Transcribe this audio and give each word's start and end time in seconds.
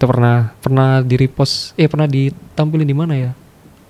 Itu 0.00 0.08
pernah 0.08 0.56
pernah 0.64 1.04
di 1.04 1.12
repost 1.12 1.76
eh 1.76 1.84
pernah 1.84 2.08
ditampilin 2.08 2.88
di 2.88 2.96
mana 2.96 3.12
ya? 3.12 3.36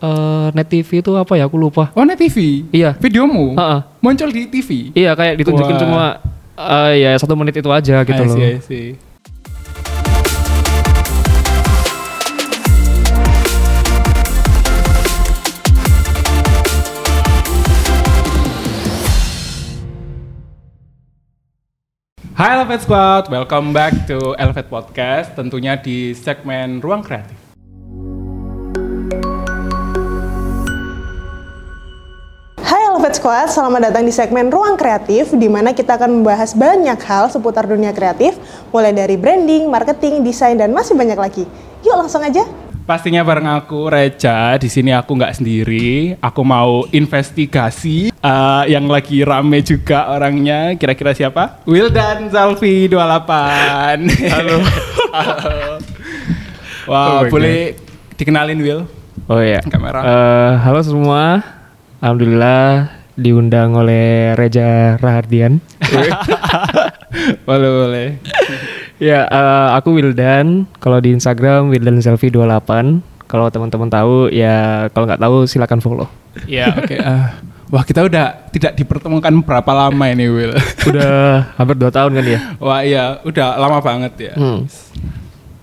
Eh 0.03 0.49
Net 0.59 0.67
TV 0.67 1.07
itu 1.07 1.15
apa 1.15 1.39
ya? 1.39 1.47
Aku 1.47 1.55
lupa. 1.55 1.95
Oh, 1.95 2.03
Net 2.03 2.19
TV. 2.19 2.67
Iya. 2.75 2.99
Videomu 2.99 3.55
Heeh. 3.55 3.81
muncul 4.03 4.27
di 4.35 4.51
TV. 4.51 4.91
Iya 4.91 5.15
kayak 5.15 5.39
ditunjukin 5.39 5.79
Wah. 5.79 5.83
cuma 5.87 6.03
eh, 6.59 7.07
ya 7.07 7.15
satu 7.15 7.39
menit 7.39 7.63
itu 7.63 7.71
aja 7.71 8.03
gitu 8.03 8.23
I 8.23 8.27
loh. 8.27 8.35
see, 8.35 8.43
I 8.43 8.59
see. 8.59 9.10
Hai 22.41 22.57
Elevate 22.57 22.89
Squad, 22.89 23.29
welcome 23.29 23.69
back 23.77 23.93
to 24.09 24.33
Elevate 24.41 24.73
Podcast, 24.73 25.37
tentunya 25.37 25.77
di 25.77 26.17
segmen 26.17 26.81
Ruang 26.81 27.05
Kreatif. 27.05 27.37
Hai 32.65 32.81
Squad, 33.13 33.53
selamat 33.53 33.93
datang 33.93 34.09
di 34.09 34.13
segmen 34.17 34.49
Ruang 34.49 34.81
Kreatif 34.81 35.37
di 35.37 35.53
mana 35.53 35.77
kita 35.77 36.01
akan 36.01 36.25
membahas 36.25 36.57
banyak 36.57 36.97
hal 37.05 37.29
seputar 37.29 37.69
dunia 37.69 37.93
kreatif, 37.93 38.41
mulai 38.73 38.97
dari 38.97 39.21
branding, 39.21 39.69
marketing, 39.69 40.25
desain 40.25 40.57
dan 40.57 40.73
masih 40.73 40.97
banyak 40.97 41.21
lagi. 41.21 41.45
Yuk 41.85 41.93
langsung 41.93 42.25
aja. 42.25 42.41
Pastinya 42.91 43.23
bareng 43.23 43.47
aku 43.47 43.87
Reja. 43.87 44.59
Di 44.59 44.67
sini 44.67 44.91
aku 44.91 45.15
nggak 45.15 45.39
sendiri. 45.39 46.19
Aku 46.19 46.43
mau 46.43 46.83
investigasi 46.91 48.11
eh, 48.11 48.63
yang 48.67 48.91
lagi 48.91 49.23
rame 49.23 49.63
juga 49.63 50.11
orangnya. 50.11 50.75
Kira-kira 50.75 51.15
siapa? 51.15 51.63
Wildan 51.71 52.35
Zalfi 52.35 52.91
28. 52.91 54.11
Halo. 54.35 54.57
Wah, 56.91 57.07
Oh 57.07 57.19
my 57.23 57.31
boleh 57.31 57.79
dikenalin 58.19 58.59
Will? 58.59 58.83
Oh 59.31 59.39
iya. 59.39 59.63
Kamera. 59.63 60.03
Eh, 60.03 60.53
halo 60.59 60.83
semua. 60.83 61.47
Alhamdulillah 62.03 62.91
diundang 63.15 63.79
oleh 63.79 64.35
Reja 64.35 64.99
Rahardian. 64.99 65.63
boleh, 67.47 67.71
boleh. 67.71 68.09
Ya, 69.01 69.27
eh, 69.27 69.69
aku 69.75 69.97
Wildan. 69.97 70.69
Kalau 70.79 71.01
di 71.01 71.17
Instagram 71.17 71.73
Wildan 71.73 71.99
Selfie 72.05 72.31
28. 72.31 73.03
Kalau 73.31 73.47
teman-teman 73.47 73.87
tahu 73.87 74.27
ya 74.35 74.91
kalau 74.91 75.07
nggak 75.07 75.23
tahu 75.23 75.37
silakan 75.47 75.81
follow. 75.81 76.09
Ya, 76.51 76.75
oke. 76.75 76.99
ah. 76.99 77.39
wah, 77.71 77.87
kita 77.87 78.03
udah 78.03 78.51
tidak 78.51 78.75
dipertemukan 78.75 79.31
berapa 79.47 79.71
lama 79.71 80.05
ini, 80.11 80.27
Will? 80.27 80.51
Udah 80.91 81.47
hampir 81.55 81.79
2 81.79 81.87
tahun 81.95 82.19
kan 82.19 82.27
ya? 82.27 82.41
Wah, 82.59 82.83
iya, 82.83 83.23
udah 83.23 83.55
lama 83.63 83.79
banget 83.79 84.13
ya. 84.19 84.35
Hmm. 84.35 84.67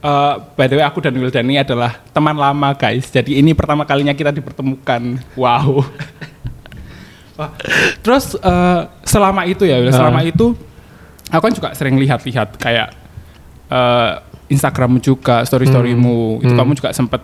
Eh, 0.08 0.34
by 0.56 0.66
the 0.72 0.80
way, 0.80 0.86
aku 0.86 1.04
dan 1.04 1.18
Wildan 1.20 1.44
ini 1.50 1.60
adalah 1.60 2.00
teman 2.16 2.38
lama 2.38 2.72
guys. 2.78 3.12
Jadi 3.12 3.42
ini 3.42 3.52
pertama 3.52 3.84
kalinya 3.84 4.16
kita 4.16 4.32
dipertemukan. 4.32 5.20
Wow. 5.36 5.84
Wah, 7.38 7.52
terus 8.00 8.38
eh, 8.40 8.82
selama 9.04 9.44
itu 9.44 9.68
ya, 9.68 9.82
Wil, 9.82 9.92
selama 9.92 10.24
itu 10.24 10.56
aku 11.28 11.44
kan 11.44 11.54
juga 11.54 11.70
sering 11.76 12.00
lihat-lihat 12.00 12.56
kayak 12.56 12.94
eh, 13.68 14.12
Instagram 14.48 15.00
juga, 15.00 15.44
story-storymu. 15.44 16.40
Itu 16.40 16.54
Hmm. 16.54 16.60
kamu 16.60 16.72
juga 16.74 16.90
sempet 16.92 17.22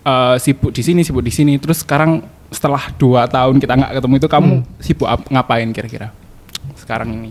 eh, 0.00 0.36
sibuk 0.36 0.70
di 0.70 0.80
sini, 0.80 1.00
sibuk 1.00 1.20
di 1.20 1.30
sini. 1.30 1.56
Terus 1.56 1.80
sekarang 1.80 2.20
setelah 2.48 2.88
dua 2.94 3.24
tahun 3.24 3.56
kita 3.56 3.72
nggak 3.74 3.92
ketemu 3.94 4.14
itu 4.16 4.28
kamu 4.28 4.52
Hmm. 4.58 4.66
sibuk 4.78 5.06
ap- 5.06 5.28
ngapain 5.28 5.68
kira-kira 5.70 6.08
sekarang 6.74 7.12
ini? 7.12 7.30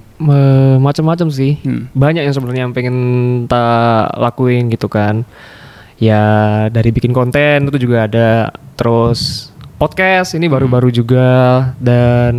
Macam-macam 0.77 1.27
sih. 1.27 1.57
Hmm. 1.59 1.89
Banyak 1.91 2.23
yang 2.23 2.31
sebenarnya 2.31 2.63
yang 2.63 2.73
pengen 2.73 2.97
tak 3.45 4.13
lakuin 4.15 4.69
gitu 4.69 4.87
kan. 4.87 5.25
Ya 5.99 6.23
dari 6.69 6.89
bikin 6.89 7.11
konten 7.11 7.67
itu 7.67 7.77
juga 7.81 8.07
ada. 8.07 8.53
Terus 8.77 9.51
podcast 9.75 10.31
ini 10.31 10.47
baru-baru 10.47 10.87
juga 10.89 11.27
dan 11.75 12.35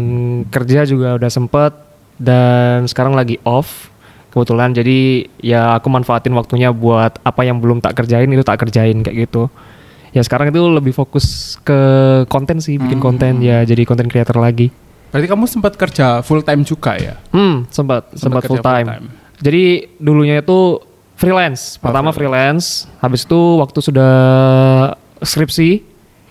kerja 0.48 0.86
juga 0.86 1.18
udah 1.18 1.28
sempet 1.28 1.72
dan 2.16 2.86
sekarang 2.86 3.12
lagi 3.12 3.36
off 3.42 3.89
kebetulan 4.30 4.70
jadi 4.74 5.26
ya 5.42 5.78
aku 5.78 5.90
manfaatin 5.90 6.34
waktunya 6.34 6.70
buat 6.70 7.18
apa 7.22 7.42
yang 7.42 7.58
belum 7.58 7.82
tak 7.82 7.98
kerjain 7.98 8.30
itu 8.30 8.46
tak 8.46 8.62
kerjain 8.62 9.02
kayak 9.02 9.28
gitu 9.28 9.50
ya 10.10 10.22
sekarang 10.22 10.50
itu 10.50 10.62
lebih 10.70 10.94
fokus 10.94 11.58
ke 11.62 11.78
konten 12.26 12.58
sih 12.58 12.78
bikin 12.78 12.98
konten 12.98 13.42
ya 13.42 13.62
jadi 13.62 13.82
konten 13.86 14.10
creator 14.10 14.38
lagi 14.38 14.70
Berarti 15.10 15.26
kamu 15.26 15.44
sempat 15.50 15.74
kerja 15.74 16.22
full 16.22 16.40
time 16.46 16.62
juga 16.62 16.94
ya? 16.94 17.18
Hmm, 17.34 17.66
sempat 17.66 18.14
sempat 18.14 18.46
full 18.46 18.62
time. 18.62 18.86
full 18.86 18.94
time. 18.94 19.06
Jadi 19.42 19.64
dulunya 19.98 20.38
itu 20.38 20.78
freelance. 21.18 21.76
Pertama 21.82 22.14
freelance, 22.14 22.86
habis 23.02 23.26
itu 23.26 23.58
waktu 23.58 23.78
sudah 23.82 24.14
skripsi 25.20 25.89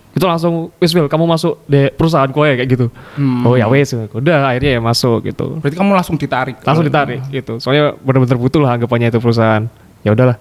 itu 0.10 0.26
langsung 0.26 0.74
wis 0.78 0.90
Will, 0.92 1.06
kamu 1.06 1.24
masuk 1.24 1.62
di 1.64 1.88
perusahaan 1.90 2.28
kowe 2.28 2.44
kayak 2.46 2.66
gitu. 2.66 2.90
Hmm. 3.14 3.46
Oh 3.46 3.54
ya 3.54 3.70
wis, 3.70 3.94
udah 3.94 4.50
akhirnya 4.50 4.78
ya 4.78 4.82
masuk 4.82 5.22
gitu. 5.24 5.62
Berarti 5.62 5.76
kamu 5.78 5.92
langsung 5.94 6.16
ditarik. 6.18 6.58
Langsung 6.62 6.82
ditarik 6.84 7.22
gitu. 7.30 7.62
Soalnya 7.62 7.94
benar-benar 7.96 8.36
butuh 8.36 8.60
lah 8.60 8.74
anggapannya 8.74 9.08
itu 9.08 9.20
perusahaan. 9.20 9.70
Ya 10.02 10.12
udahlah. 10.12 10.38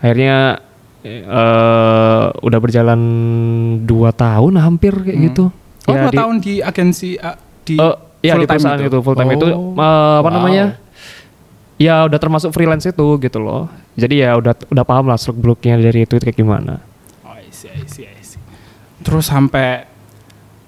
Akhirnya 0.00 0.64
eh 1.00 2.24
udah 2.40 2.58
berjalan 2.60 3.00
dua 3.82 4.12
tahun 4.12 4.56
hampir 4.56 4.92
kayak 4.92 5.18
gitu. 5.32 5.44
Oh, 5.88 5.92
Ya, 5.92 6.06
dua 6.06 6.12
di- 6.12 6.18
tahun 6.20 6.34
di 6.38 6.54
agensi 6.60 7.08
uh, 7.16 7.36
di 7.64 7.76
iya 8.20 8.36
full 8.36 8.44
di 8.44 8.48
perusahaan 8.48 8.78
itu, 8.78 8.98
full 9.00 9.16
time 9.16 9.32
itu 9.32 9.46
Oh, 9.48 9.72
eh, 9.74 10.16
apa 10.20 10.28
wow. 10.28 10.32
namanya? 10.32 10.64
Ya 11.76 12.04
udah 12.04 12.20
termasuk 12.20 12.52
freelance 12.52 12.84
itu 12.84 13.06
gitu 13.16 13.38
loh. 13.40 13.68
Jadi 13.96 14.20
ya 14.20 14.36
udah 14.36 14.52
udah 14.68 14.84
paham 14.84 15.08
lah 15.08 15.16
seluk 15.16 15.40
beluknya 15.40 15.80
dari 15.80 16.04
itu 16.04 16.14
kayak 16.14 16.36
gimana. 16.36 16.84
Oh, 17.24 17.32
I 17.32 17.48
see, 17.48 17.68
I 17.68 17.84
see, 17.84 18.04
I 18.04 18.12
see. 18.16 18.19
Terus 19.00 19.28
sampai 19.28 19.84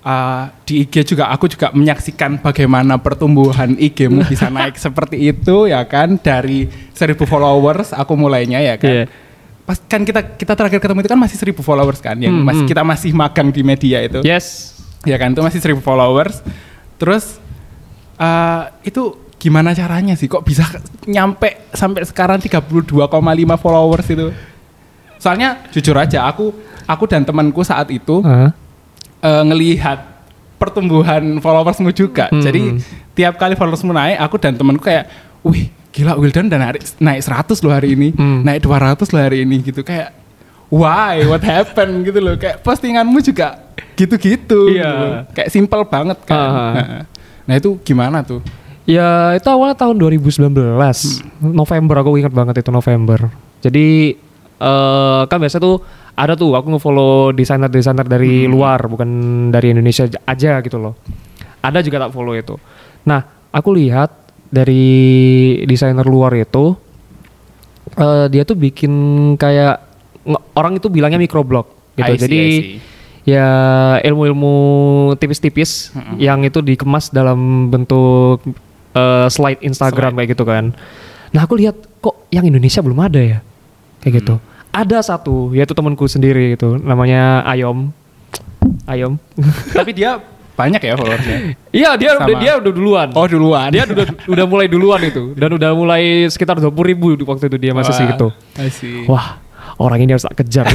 uh, 0.03 0.45
di 0.67 0.85
IG 0.87 1.15
juga 1.15 1.31
aku 1.31 1.47
juga 1.49 1.71
menyaksikan 1.73 2.43
bagaimana 2.43 2.99
pertumbuhan 2.99 3.77
IG-mu 3.79 4.25
bisa 4.33 4.49
naik 4.49 4.77
seperti 4.77 5.31
itu 5.31 5.69
ya 5.71 5.85
kan 5.87 6.19
dari 6.19 6.67
1000 6.93 7.17
followers 7.25 7.93
aku 7.95 8.13
mulainya 8.19 8.61
ya 8.61 8.77
kan. 8.77 8.93
Iya. 8.93 9.05
Pas 9.63 9.79
kan 9.79 10.03
kita 10.03 10.35
kita 10.35 10.59
terakhir 10.59 10.83
ketemu 10.83 11.07
itu 11.07 11.11
kan 11.13 11.21
masih 11.21 11.37
1000 11.39 11.63
followers 11.63 12.01
kan 12.03 12.19
yang 12.19 12.35
Hmm, 12.35 12.47
masih 12.49 12.65
hmm. 12.67 12.71
kita 12.75 12.83
masih 12.83 13.11
magang 13.15 13.49
di 13.55 13.63
media 13.63 14.03
itu. 14.03 14.21
Yes. 14.27 14.75
ya 15.03 15.19
kan 15.19 15.35
itu 15.35 15.43
masih 15.43 15.59
1000 15.59 15.83
followers 15.83 16.47
terus 16.95 17.43
eh, 18.23 18.63
itu 18.87 19.19
gimana 19.43 19.75
caranya 19.75 20.15
sih 20.15 20.31
kok 20.31 20.47
bisa 20.47 20.63
nyampe 21.11 21.67
sampai 21.75 22.07
sekarang 22.07 22.39
32,5 22.39 22.95
followers 23.59 24.07
itu 24.07 24.31
soalnya 25.19 25.67
jujur 25.75 25.99
aja 25.99 26.31
aku 26.31 26.55
aku 26.85 27.05
dan 27.05 27.23
temanku 27.23 27.61
saat 27.61 27.89
itu 27.89 28.21
Hah? 28.21 28.51
eh, 29.19 29.43
ngelihat 29.45 29.99
pertumbuhan 30.57 31.39
followersmu 31.39 31.91
juga 31.91 32.29
Hmm. 32.29 32.39
jadi 32.39 32.61
tiap 33.13 33.35
kali 33.37 33.55
followersmu 33.55 33.91
naik 33.91 34.19
aku 34.21 34.37
dan 34.37 34.55
temanku 34.55 34.83
kayak 34.83 35.11
wih 35.43 35.69
gila 35.91 36.17
Wildan 36.17 36.47
dan 36.47 36.65
naik, 36.65 36.81
naik 36.99 37.21
100 37.21 37.61
loh 37.61 37.71
hari 37.71 37.93
ini 37.93 38.09
Hmm. 38.13 38.41
naik 38.43 38.63
200 38.63 39.11
loh 39.11 39.21
hari 39.21 39.43
ini 39.43 39.61
gitu 39.61 39.83
kayak 39.83 40.15
why 40.69 41.21
what 41.27 41.43
happened 41.43 42.01
gitu 42.03 42.17
loh 42.17 42.35
kayak 42.35 42.63
postinganmu 42.63 43.21
juga 43.21 43.61
gitu-gitu 43.93 44.73
Iya. 44.73 44.89
gitu 44.89 45.07
kayak 45.35 45.51
simple 45.51 45.85
banget 45.85 46.19
kan 46.25 46.39
Ah. 46.39 46.73
Nah, 46.73 47.03
nah 47.45 47.55
itu 47.55 47.77
gimana 47.83 48.23
tuh 48.23 48.41
Ya 48.83 49.31
itu 49.33 49.47
awalnya 49.47 49.79
tahun 49.79 49.95
2019 49.95 50.51
November 51.39 51.95
aku 51.97 52.19
ingat 52.19 52.35
banget 52.35 52.67
itu 52.67 52.75
November. 52.75 53.31
Jadi 53.63 54.19
eh 54.63 55.23
kan 55.27 55.39
biasa 55.43 55.59
tuh 55.59 55.83
ada 56.15 56.39
tuh 56.39 56.55
aku 56.55 56.77
nge-follow 56.77 57.33
desainer-desainer 57.35 58.07
dari 58.07 58.47
luar 58.47 58.85
bukan 58.87 59.09
dari 59.51 59.75
Indonesia 59.75 60.07
aja 60.07 60.63
gitu 60.63 60.79
loh. 60.79 60.95
Ada 61.63 61.83
juga 61.83 62.07
tak 62.07 62.15
follow 62.15 62.37
itu. 62.37 62.55
Nah 63.09 63.51
aku 63.51 63.75
lihat 63.75 64.13
dari 64.53 64.85
desainer 65.65 66.05
luar 66.05 66.37
itu 66.37 66.77
eh 67.97 68.27
dia 68.31 68.45
tuh 68.45 68.57
bikin 68.57 68.93
kayak 69.41 69.81
orang 70.55 70.79
itu 70.79 70.87
bilangnya 70.93 71.19
microblog 71.19 71.67
gitu. 71.99 72.13
I 72.13 72.17
see, 72.17 72.23
Jadi 72.23 72.39
I 72.39 72.51
see. 72.53 72.79
ya 73.27 73.49
ilmu-ilmu 74.05 74.55
tipis-tipis 75.19 75.91
yang 76.21 76.45
itu 76.47 76.61
dikemas 76.63 77.11
dalam 77.11 77.73
bentuk 77.73 78.45
eh, 78.95 79.27
slide 79.33 79.65
Instagram 79.65 80.15
kayak 80.21 80.37
gitu 80.37 80.45
kan. 80.45 80.77
Nah 81.33 81.41
aku 81.43 81.57
lihat 81.57 81.75
kok 82.05 82.29
yang 82.29 82.45
Indonesia 82.45 82.85
belum 82.85 83.01
ada 83.01 83.21
ya 83.21 83.39
kayak 84.05 84.23
gitu. 84.23 84.37
Ada 84.73 85.05
satu 85.05 85.53
yaitu 85.53 85.77
temanku 85.77 86.09
sendiri 86.09 86.57
gitu 86.57 86.81
namanya 86.81 87.45
Ayom. 87.45 87.93
Ayom. 88.89 89.21
tapi 89.79 89.93
dia 89.93 90.17
banyak 90.53 90.85
ya 90.85 90.95
followersnya 90.97 91.57
Iya 91.73 91.91
dia 91.97 92.09
udah 92.17 92.29
Sama. 92.29 92.41
dia 92.41 92.53
udah 92.61 92.73
duluan. 92.73 93.09
oh 93.17 93.25
duluan 93.25 93.69
Dia 93.73 93.89
udah 93.89 94.07
udah 94.29 94.45
mulai 94.49 94.67
duluan 94.69 95.01
itu 95.05 95.33
dan 95.37 95.49
udah 95.53 95.71
mulai 95.73 96.29
sekitar 96.29 96.61
20 96.61 96.73
ribu 96.93 97.17
di 97.17 97.25
waktu 97.25 97.49
itu 97.53 97.57
dia 97.61 97.73
masih. 97.73 97.95
I 98.61 98.69
see. 98.69 99.05
Wah 99.09 99.41
orang 99.81 99.99
ini 100.05 100.17
harus 100.17 100.25
tak 100.25 100.45
kejar. 100.45 100.69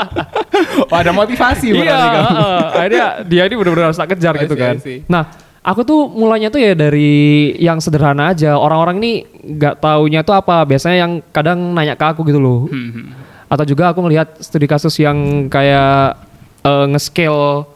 oh, 0.90 0.96
ada 0.96 1.12
motivasi 1.12 1.72
iya, 1.72 2.00
heeh. 2.26 2.60
akhirnya 2.72 3.06
dia 3.26 3.42
ini 3.48 3.54
benar-benar 3.54 3.92
harus 3.92 3.98
tak 4.00 4.08
kejar 4.16 4.34
gitu 4.40 4.54
kan. 4.56 4.74
Nah, 5.06 5.22
aku 5.66 5.82
tuh 5.82 6.06
mulanya 6.06 6.46
tuh 6.46 6.62
ya 6.62 6.78
dari 6.78 7.52
yang 7.58 7.82
sederhana 7.82 8.30
aja. 8.30 8.54
Orang-orang 8.54 9.02
ini 9.02 9.12
nggak 9.42 9.82
taunya 9.82 10.22
tuh 10.22 10.38
apa. 10.38 10.62
Biasanya 10.62 10.96
yang 11.02 11.12
kadang 11.34 11.74
nanya 11.74 11.98
ke 11.98 12.06
aku 12.06 12.22
gitu 12.30 12.38
loh. 12.38 12.70
Hmm, 12.70 12.90
hmm. 12.94 13.06
atau 13.46 13.62
juga 13.62 13.94
aku 13.94 14.02
ngelihat 14.02 14.42
studi 14.42 14.66
kasus 14.66 14.94
yang 14.98 15.46
kayak 15.46 16.18
eh, 16.66 16.86
nge-scale 16.90 17.66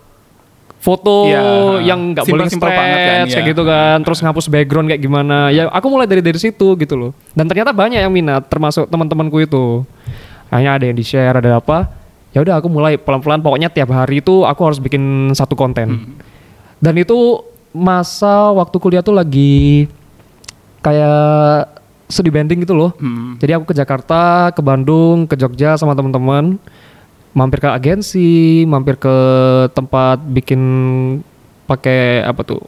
foto 0.81 1.29
Iya, 1.29 1.93
yang 1.93 2.17
nggak 2.17 2.25
boleh 2.25 2.49
banget 2.49 2.65
kan, 2.65 3.27
kayak 3.29 3.29
iya. 3.29 3.49
gitu 3.53 3.63
kan 3.69 3.97
terus 4.01 4.19
ngapus 4.25 4.49
background 4.49 4.89
kayak 4.89 5.03
gimana 5.05 5.53
ya 5.53 5.69
aku 5.69 5.93
mulai 5.93 6.09
dari 6.09 6.25
dari 6.25 6.41
situ 6.41 6.73
gitu 6.81 6.97
loh 6.97 7.13
dan 7.37 7.45
ternyata 7.45 7.77
banyak 7.77 8.01
yang 8.01 8.09
minat 8.09 8.49
termasuk 8.49 8.89
teman-temanku 8.89 9.45
itu 9.45 9.85
hanya 10.49 10.81
ada 10.81 10.89
yang 10.89 10.97
di 10.97 11.05
share 11.05 11.37
ada 11.37 11.61
apa 11.61 11.93
ya 12.33 12.41
udah 12.41 12.65
aku 12.65 12.73
mulai 12.73 12.97
pelan-pelan 12.97 13.45
pokoknya 13.45 13.69
tiap 13.69 13.93
hari 13.93 14.25
itu 14.25 14.49
aku 14.49 14.61
harus 14.65 14.81
bikin 14.81 15.29
satu 15.37 15.53
konten 15.53 16.17
dan 16.81 16.95
itu 16.97 17.45
masa 17.71 18.51
waktu 18.51 18.77
kuliah 18.83 19.03
tuh 19.03 19.15
lagi 19.15 19.87
kayak 20.81 21.71
studi 22.11 22.33
banding 22.33 22.67
gitu 22.67 22.75
loh 22.75 22.91
Hmm. 22.99 23.39
jadi 23.39 23.57
aku 23.61 23.71
ke 23.71 23.75
Jakarta, 23.79 24.51
ke 24.51 24.59
Bandung, 24.59 25.31
ke 25.31 25.39
Jogja 25.39 25.79
sama 25.79 25.95
teman-teman, 25.95 26.59
mampir 27.31 27.63
ke 27.63 27.71
agensi, 27.71 28.67
mampir 28.67 28.99
ke 28.99 29.17
tempat 29.71 30.19
bikin 30.19 30.61
pakai 31.71 32.27
apa 32.27 32.43
tuh? 32.43 32.63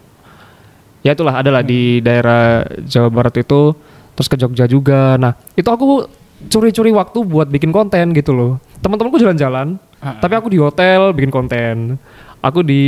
Ya 1.02 1.18
itulah 1.18 1.34
adalah 1.42 1.66
di 1.66 1.98
daerah 1.98 2.62
Jawa 2.86 3.10
Barat 3.10 3.34
itu, 3.42 3.74
terus 4.14 4.30
ke 4.30 4.38
Jogja 4.38 4.70
juga. 4.70 5.18
Nah 5.18 5.34
itu 5.58 5.66
aku 5.66 6.06
curi-curi 6.46 6.94
waktu 6.94 7.18
buat 7.26 7.50
bikin 7.50 7.74
konten 7.74 8.14
gitu 8.14 8.30
loh. 8.30 8.62
Teman-temanku 8.78 9.18
jalan-jalan, 9.18 9.74
tapi 10.22 10.34
aku 10.38 10.46
di 10.46 10.62
hotel 10.62 11.10
bikin 11.10 11.34
konten. 11.34 11.98
Aku 12.38 12.62
di 12.62 12.86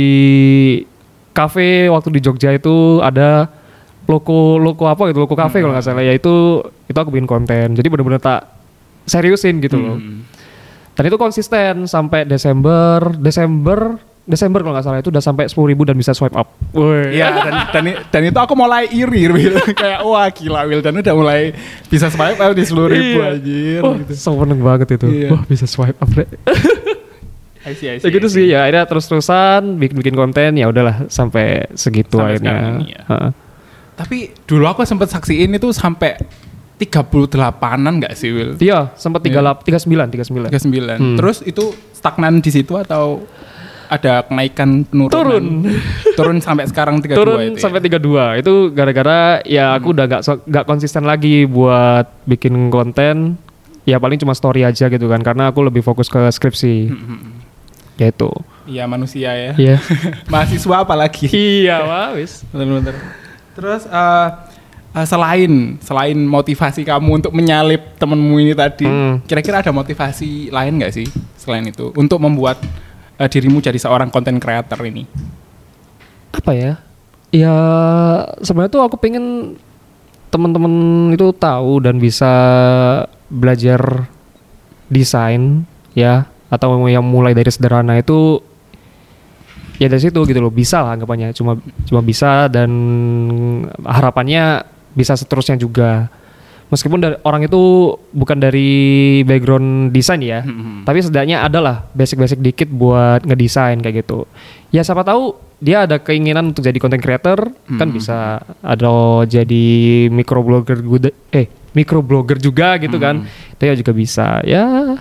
cafe 1.35 1.67
waktu 1.85 2.09
di 2.09 2.19
Jogja 2.19 2.49
itu 2.49 2.97
ada 2.99 3.51
loko 4.05 4.55
loko 4.55 4.85
apa 4.85 5.09
gitu 5.09 5.19
loko 5.19 5.33
cafe 5.33 5.59
kalau 5.59 5.73
nggak 5.73 5.83
salah 5.83 5.99
ya 5.99 6.13
itu 6.13 6.61
itu 6.85 6.95
aku 6.95 7.09
bikin 7.09 7.25
konten 7.25 7.73
jadi 7.73 7.85
bener-bener 7.85 8.17
tak 8.17 8.47
seriusin 9.03 9.59
gitu 9.59 9.75
loh 9.75 9.97
Hmm. 9.97 10.23
dan 10.93 11.03
itu 11.05 11.17
konsisten 11.17 11.73
sampai 11.85 12.23
Desember 12.23 13.11
Desember 13.13 13.99
Desember 14.23 14.57
kalau 14.59 14.73
nggak 14.73 14.81
salah 14.83 14.99
itu 14.99 15.13
udah 15.13 15.21
sampai 15.21 15.45
10.000 15.45 15.53
ribu 15.69 15.85
dan 15.85 15.93
bisa 15.93 16.09
swipe 16.09 16.33
up. 16.33 16.49
Iya 16.73 17.29
dan, 17.37 17.53
dan 17.69 17.83
dan 18.09 18.21
itu 18.25 18.33
aku 18.35 18.57
mulai 18.57 18.89
iri 18.89 19.29
Will. 19.29 19.53
kayak 19.77 20.01
wah 20.01 20.25
gila 20.27 20.65
Will 20.65 20.81
dan 20.81 20.97
udah 20.97 21.13
mulai 21.13 21.53
bisa 21.85 22.09
swipe 22.09 22.41
out 22.41 22.57
di 22.57 22.65
seluruh 22.65 22.89
ribu 22.89 23.21
Iya. 23.21 23.29
anjir 23.31 23.79
Wah, 23.85 23.93
gitu. 24.01 24.13
seneng 24.17 24.59
banget 24.65 24.97
itu 24.97 25.05
Iya. 25.05 25.29
wah 25.29 25.43
bisa 25.45 25.69
swipe 25.69 25.99
up 25.99 26.09
deh 26.09 26.25
I 27.65 27.73
see, 27.73 27.89
I 27.89 27.97
see, 27.97 28.05
ya 28.05 28.09
gitu 28.13 28.27
I 28.27 28.31
see. 28.31 28.37
sih 28.37 28.45
ya 28.53 28.59
akhirnya 28.69 28.85
terus-terusan 28.85 29.81
bikin 29.81 29.95
bikin 29.97 30.15
konten 30.15 30.53
ya 30.53 30.69
udahlah 30.69 31.09
sampai 31.09 31.65
segitu 31.73 32.21
Sampai 32.21 32.37
akhirnya 32.37 32.53
sekarang 32.53 32.77
ini 32.77 32.93
ya. 32.93 33.01
Heeh. 33.09 33.31
Tapi 33.95 34.17
dulu 34.45 34.65
aku 34.69 34.85
sempat 34.85 35.09
saksiin 35.09 35.55
itu 35.55 35.71
sampai 35.71 36.19
38-an 36.75 37.93
nggak 38.03 38.13
sih 38.19 38.29
Will? 38.35 38.51
Iya, 38.59 38.91
sempat 38.99 39.23
tiga 39.23 39.39
lap, 39.39 39.63
tiga 39.63 39.79
sembilan, 39.79 40.11
tiga 40.11 40.27
sembilan. 40.27 40.49
39. 40.51 40.99
Hmm. 40.99 41.17
Terus 41.17 41.37
itu 41.47 41.71
stagnan 41.95 42.43
di 42.43 42.51
situ 42.51 42.75
atau 42.75 43.23
ada 43.87 44.27
kenaikan 44.27 44.83
penurunan? 44.83 45.15
Turun. 45.15 45.45
Turun 46.19 46.37
sampai 46.43 46.67
sekarang 46.67 46.99
32 46.99 47.15
Turun 47.15 47.39
itu. 47.39 47.55
ya? 47.55 47.61
sampai 47.63 47.79
tiga 47.79 47.95
dua. 47.95 48.35
Itu 48.35 48.75
gara-gara 48.75 49.39
ya 49.47 49.71
aku 49.79 49.95
udah 49.95 50.05
gak 50.09 50.21
gak 50.43 50.65
konsisten 50.67 51.07
lagi 51.07 51.47
buat 51.47 52.11
bikin 52.27 52.67
konten. 52.67 53.39
Ya 53.85 54.01
paling 54.01 54.17
cuma 54.17 54.33
story 54.33 54.65
aja 54.65 54.89
gitu 54.89 55.05
kan, 55.05 55.21
karena 55.21 55.53
aku 55.53 55.61
lebih 55.61 55.85
fokus 55.85 56.09
ke 56.09 56.17
skripsi. 56.33 56.89
Ya 56.89 57.44
itu. 57.97 58.31
Iya 58.65 58.83
manusia 58.85 59.31
ya. 59.31 59.53
Iya. 59.55 59.77
Mahasiswa 60.31 60.75
apalagi. 60.83 61.29
iya, 61.31 61.79
wah 61.81 62.09
wis. 62.11 62.43
Bener-bener. 62.49 62.97
Terus 63.55 63.85
eh, 63.85 64.27
eh, 64.91 65.05
selain 65.05 65.77
selain 65.79 66.17
motivasi 66.17 66.83
kamu 66.83 67.23
untuk 67.23 67.31
menyalip 67.31 67.95
temenmu 67.95 68.35
ini 68.35 68.51
tadi, 68.51 68.83
Hmm. 68.83 69.23
kira-kira 69.23 69.61
ada 69.61 69.71
motivasi 69.71 70.49
lain 70.49 70.81
nggak 70.81 70.91
sih 70.91 71.07
selain 71.37 71.63
itu 71.63 71.93
untuk 71.95 72.19
membuat 72.19 72.59
eh, 73.15 73.29
dirimu 73.29 73.61
jadi 73.61 73.77
seorang 73.77 74.11
content 74.11 74.41
creator 74.41 74.81
ini? 74.83 75.07
Apa 76.35 76.51
ya? 76.51 76.73
Ya 77.31 77.55
sebenarnya 78.39 78.71
tuh 78.71 78.83
aku 78.83 78.95
pengen 78.99 79.55
teman-teman 80.27 80.73
itu 81.11 81.31
tahu 81.31 81.79
dan 81.79 81.95
bisa 81.95 82.27
belajar 83.31 84.07
desain 84.87 85.63
ya 85.95 86.27
atau 86.47 86.77
yang 86.85 87.03
mulai 87.03 87.33
dari 87.33 87.49
sederhana 87.49 87.97
itu 87.97 88.39
ya 89.75 89.87
dari 89.87 89.99
situ 89.99 90.19
gitu 90.23 90.39
loh. 90.39 90.49
Bisa 90.49 90.81
lah 90.81 90.95
anggapannya. 90.95 91.31
Cuma 91.31 91.57
cuma 91.85 91.99
bisa 91.99 92.47
dan 92.47 92.69
harapannya 93.81 94.63
bisa 94.91 95.13
seterusnya 95.13 95.55
juga. 95.55 96.07
Meskipun 96.65 96.97
dari 96.97 97.15
orang 97.21 97.45
itu 97.45 97.61
bukan 98.09 98.41
dari 98.41 98.69
background 99.21 99.93
desain 99.93 100.17
ya 100.17 100.41
Hmm. 100.41 100.81
tapi 100.81 100.97
setidaknya 100.97 101.45
adalah 101.45 101.85
basic-basic 101.93 102.41
dikit 102.41 102.69
buat 102.73 103.21
ngedesain 103.21 103.77
kayak 103.77 104.01
gitu. 104.01 104.25
Ya 104.73 104.81
siapa 104.81 105.05
tahu 105.05 105.37
dia 105.61 105.85
ada 105.85 106.01
keinginan 106.01 106.49
untuk 106.51 106.65
jadi 106.65 106.73
content 106.81 106.99
creator 106.99 107.53
kan 107.69 107.85
Hmm. 107.85 107.93
bisa 107.93 108.41
ada 108.65 108.89
jadi 109.29 109.65
microblogger 110.09 110.81
eh 111.31 111.45
microblogger 111.71 112.41
juga 112.41 112.81
gitu 112.81 112.97
kan. 112.97 113.29
itu 113.53 113.61
ya 113.61 113.73
juga 113.77 113.91
bisa. 113.93 114.41
Ya 114.41 114.97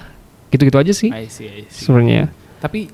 gitu-gitu 0.55 0.79
aja 0.79 0.93
sih 0.93 1.11
I 1.11 1.27
see, 1.27 1.47
I 1.47 1.67
see. 1.67 1.85
sebenarnya 1.85 2.31
Tapi 2.56 2.87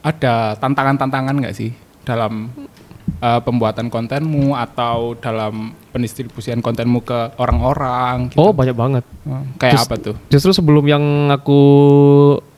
ada 0.00 0.52
tantangan-tantangan 0.54 1.34
nggak 1.38 1.54
sih 1.54 1.70
dalam 2.02 2.50
eh, 3.18 3.40
pembuatan 3.40 3.88
kontenmu 3.88 4.52
atau 4.52 5.14
dalam 5.14 5.70
pendistribusian 5.88 6.58
kontenmu 6.58 7.00
ke 7.00 7.34
orang-orang? 7.36 8.28
Gitu? 8.28 8.36
oh 8.36 8.50
banyak 8.50 8.74
banget 8.74 9.04
Oh, 9.24 9.42
kayak 9.56 9.74
Just- 9.76 9.86
apa 9.86 9.94
tuh? 9.96 10.14
justru 10.26 10.50
sebelum 10.52 10.84
yang 10.84 11.02
aku 11.28 11.60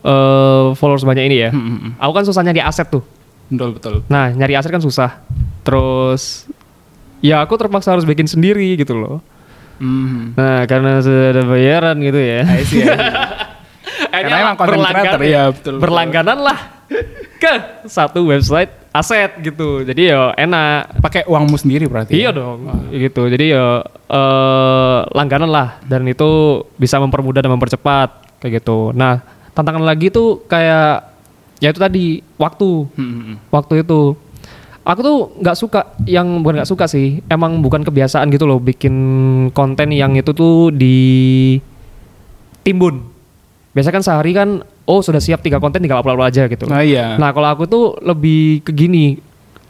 eh, 0.00 0.66
followers 0.74 1.02
banyak 1.02 1.24
ini 1.24 1.36
ya 1.38 1.50
Hmm, 1.50 1.60
hmm, 1.60 1.78
hmm. 1.78 1.92
aku 1.96 2.12
kan 2.12 2.24
susah 2.24 2.40
nyari 2.40 2.60
aset 2.60 2.88
tuh 2.88 3.04
Betul 3.50 3.74
betul. 3.74 3.94
Nah, 4.06 4.30
nyari 4.30 4.54
aset 4.54 4.70
kan 4.70 4.78
susah. 4.78 5.26
Terus 5.60 6.46
ya 7.18 7.42
aku 7.42 7.58
terpaksa 7.58 7.90
harus 7.90 8.06
bikin 8.06 8.22
sendiri 8.24 8.78
gitu 8.78 8.94
loh. 8.94 9.18
Hmm. 9.82 10.38
Nah, 10.38 10.62
karena 10.64 11.02
sudah 11.02 11.34
ada 11.34 11.42
bayaran 11.42 11.98
gitu 11.98 12.14
ya. 12.14 12.46
I 12.46 12.62
see, 12.62 12.78
I 12.78 12.94
see. 12.94 13.10
Karena 14.26 14.38
emang 14.44 14.56
content 14.56 14.76
berlanggan- 14.76 15.04
creator, 15.04 15.20
iya, 15.24 15.42
betul, 15.48 15.72
betul. 15.74 15.82
Berlangganan 15.82 16.38
lah 16.40 16.58
ke 17.42 17.52
satu 17.86 18.20
website 18.28 18.70
aset 18.90 19.30
gitu. 19.40 19.86
Jadi 19.86 20.10
ya 20.10 20.34
enak. 20.34 21.00
Pakai 21.00 21.22
uangmu 21.30 21.56
sendiri 21.56 21.86
berarti? 21.86 22.18
Iya 22.18 22.34
ya? 22.34 22.38
dong, 22.38 22.58
gitu. 22.90 23.22
Jadi 23.30 23.44
ya 23.54 23.86
eh, 23.86 24.98
langganan 25.14 25.50
lah 25.50 25.68
dan 25.86 26.04
itu 26.10 26.62
bisa 26.74 26.98
mempermudah 26.98 27.40
dan 27.40 27.54
mempercepat 27.54 28.40
kayak 28.42 28.62
gitu. 28.62 28.90
Nah, 28.92 29.22
tantangan 29.54 29.84
lagi 29.84 30.10
tuh 30.10 30.42
kayak 30.48 31.10
ya 31.60 31.68
itu 31.70 31.80
tadi 31.80 32.04
waktu 32.40 32.88
hmm. 32.96 33.52
waktu 33.52 33.84
itu 33.84 34.16
aku 34.80 35.00
tuh 35.04 35.18
nggak 35.44 35.56
suka 35.60 35.80
yang 36.08 36.40
bukan 36.40 36.60
nggak 36.60 36.70
suka 36.72 36.88
sih 36.88 37.20
emang 37.28 37.60
bukan 37.60 37.84
kebiasaan 37.84 38.32
gitu 38.32 38.48
loh 38.48 38.56
bikin 38.58 38.94
konten 39.52 39.92
yang 39.92 40.16
itu 40.16 40.32
tuh 40.32 40.72
di 40.72 40.96
timbun 42.64 43.04
biasa 43.70 43.88
kan 43.90 44.02
sehari 44.02 44.34
kan 44.34 44.48
oh 44.84 45.00
sudah 45.00 45.22
siap 45.22 45.40
tiga 45.40 45.62
konten 45.62 45.78
tinggal 45.78 46.02
upload 46.02 46.18
aja 46.26 46.50
gitu 46.50 46.66
Nah 46.66 46.82
iya. 46.82 47.14
nah 47.14 47.30
kalau 47.30 47.48
aku 47.50 47.64
tuh 47.70 47.94
lebih 48.02 48.66
ke 48.66 48.74
gini 48.74 49.18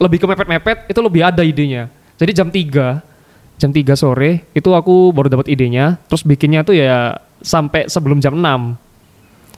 lebih 0.01 0.17
ke 0.17 0.25
mepet-mepet 0.25 0.89
itu 0.89 0.99
lebih 0.99 1.21
ada 1.21 1.45
idenya 1.45 1.85
jadi 2.17 2.31
jam 2.33 2.49
3 2.49 3.61
jam 3.61 3.69
3 3.69 3.93
sore 3.93 4.49
itu 4.57 4.69
aku 4.73 5.13
baru 5.13 5.29
dapat 5.29 5.53
idenya 5.53 6.01
terus 6.09 6.25
bikinnya 6.25 6.65
tuh 6.65 6.73
ya 6.73 7.13
sampai 7.41 7.85
sebelum 7.85 8.17
jam 8.17 8.33
6 8.33 8.41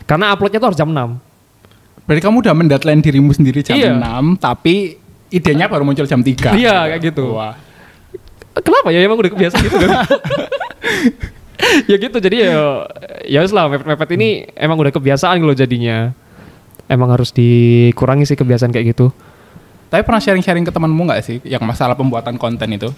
karena 0.03 0.35
uploadnya 0.35 0.59
tuh 0.59 0.67
harus 0.71 0.79
jam 0.79 0.91
6 0.91 1.33
Berarti 2.03 2.19
kamu 2.19 2.43
udah 2.43 2.51
mendeadline 2.51 2.99
dirimu 2.99 3.31
sendiri 3.31 3.63
jam 3.63 3.79
Iya. 3.79 3.95
6, 3.95 4.35
tapi 4.35 4.99
idenya 5.31 5.71
baru 5.71 5.87
muncul 5.87 6.03
jam 6.03 6.19
3. 6.19 6.51
Iya, 6.51 6.91
kayak 6.91 6.99
gitu. 6.99 7.39
Wah. 7.39 7.55
Kenapa 8.59 8.91
ya 8.91 8.99
emang 9.01 9.23
udah 9.23 9.31
kebiasaan 9.31 9.63
gitu 9.63 9.77
kan? 9.79 10.03
ya 11.91 11.95
gitu 11.95 12.17
jadi 12.17 12.37
ya 12.49 12.53
ya 13.23 13.39
lah 13.47 13.71
mepet-mepet 13.71 14.09
ini 14.15 14.29
emang 14.53 14.77
udah 14.79 14.91
kebiasaan 14.91 15.39
kalau 15.39 15.55
jadinya. 15.55 16.11
Emang 16.91 17.09
harus 17.09 17.31
dikurangi 17.31 18.27
sih 18.27 18.35
kebiasaan 18.35 18.69
kayak 18.69 18.93
gitu. 18.93 19.07
Tapi 19.87 20.03
pernah 20.03 20.19
sharing-sharing 20.19 20.67
ke 20.67 20.73
temanmu 20.73 21.07
nggak 21.07 21.21
sih 21.23 21.37
yang 21.47 21.63
masalah 21.63 21.95
pembuatan 21.95 22.35
konten 22.35 22.67
itu? 22.75 22.91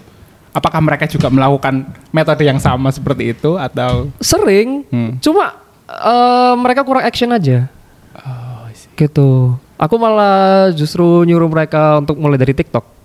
Apakah 0.50 0.80
mereka 0.80 1.04
juga 1.06 1.28
melakukan 1.28 1.84
metode 2.10 2.42
yang 2.42 2.56
sama 2.56 2.88
seperti 2.90 3.36
itu 3.36 3.54
atau 3.60 4.08
Sering, 4.18 4.88
Hmm. 4.88 5.20
cuma 5.22 5.54
eh, 5.86 6.54
mereka 6.58 6.82
kurang 6.82 7.04
action 7.06 7.30
aja. 7.30 7.68
Oh. 8.16 8.66
Gitu. 8.96 9.52
Aku 9.76 10.00
malah 10.00 10.72
justru 10.72 11.04
nyuruh 11.28 11.52
mereka 11.52 12.00
untuk 12.00 12.16
mulai 12.16 12.40
dari 12.40 12.56
TikTok. 12.56 12.96